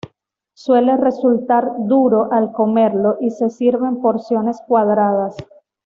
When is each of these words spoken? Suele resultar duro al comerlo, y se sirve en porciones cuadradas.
Suele 0.55 0.97
resultar 0.97 1.73
duro 1.77 2.29
al 2.31 2.51
comerlo, 2.53 3.17
y 3.21 3.29
se 3.29 3.51
sirve 3.51 3.87
en 3.87 4.01
porciones 4.01 4.59
cuadradas. 4.67 5.35